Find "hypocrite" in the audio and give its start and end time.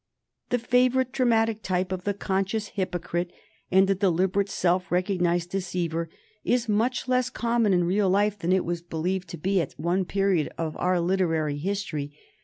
2.69-3.31